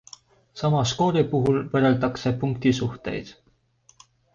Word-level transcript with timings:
Sama 0.61 0.79
skoori 0.93 1.23
puhul 1.35 1.61
võrreldakse 1.75 2.35
punktisuhteid. 2.45 3.35